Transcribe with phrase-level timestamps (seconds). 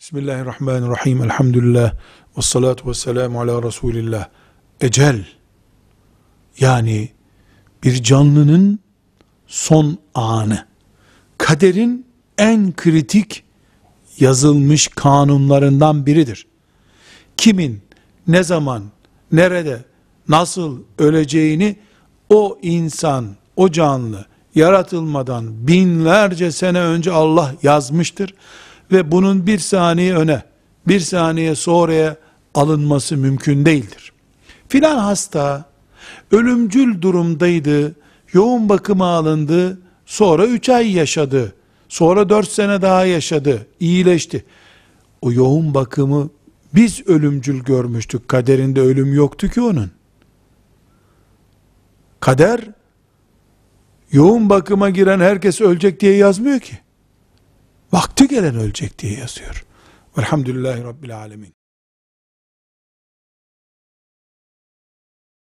[0.00, 1.22] Bismillahirrahmanirrahim.
[1.22, 1.92] Elhamdülillah.
[2.36, 4.28] Ve salatu ve selamu ala Resulillah.
[4.80, 5.24] Ecel.
[6.60, 7.08] Yani
[7.84, 8.78] bir canlının
[9.46, 10.66] son anı.
[11.38, 12.06] Kaderin
[12.38, 13.44] en kritik
[14.18, 16.46] yazılmış kanunlarından biridir.
[17.36, 17.82] Kimin,
[18.26, 18.82] ne zaman,
[19.32, 19.84] nerede,
[20.28, 21.76] nasıl öleceğini
[22.30, 28.34] o insan, o canlı yaratılmadan binlerce sene önce Allah yazmıştır
[28.92, 30.42] ve bunun bir saniye öne,
[30.88, 32.16] bir saniye sonraya
[32.54, 34.12] alınması mümkün değildir.
[34.68, 35.64] Filan hasta
[36.30, 37.96] ölümcül durumdaydı,
[38.32, 41.54] yoğun bakıma alındı, sonra üç ay yaşadı,
[41.88, 44.44] sonra dört sene daha yaşadı, iyileşti.
[45.22, 46.30] O yoğun bakımı
[46.74, 49.90] biz ölümcül görmüştük, kaderinde ölüm yoktu ki onun.
[52.20, 52.60] Kader,
[54.12, 56.78] yoğun bakıma giren herkes ölecek diye yazmıyor ki.
[57.92, 59.64] Vakti gelen ölecek diye yazıyor.
[60.18, 61.57] Velhamdülillahi Rabbil Alemin.